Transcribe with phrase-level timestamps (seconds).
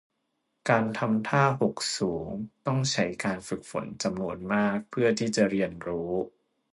[0.69, 2.29] การทำท่าหกสูง
[2.65, 6.11] ต้องใช้การฝึกฝนจำนวนมากเพื่อที่จะเรียนรู้